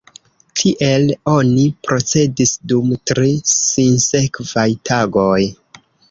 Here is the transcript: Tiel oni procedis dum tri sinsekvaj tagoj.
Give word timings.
Tiel 0.59 1.03
oni 1.33 1.65
procedis 1.87 2.53
dum 2.71 2.89
tri 3.11 3.27
sinsekvaj 3.51 4.65
tagoj. 4.91 5.37